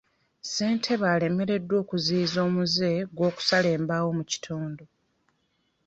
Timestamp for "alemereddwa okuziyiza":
1.15-2.39